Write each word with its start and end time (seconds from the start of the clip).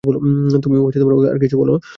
তুমিও 0.63 0.81
ওকে 0.87 0.97
আর 1.31 1.37
কিছু 1.43 1.55
বোলো 1.57 1.71
না। 1.75 1.81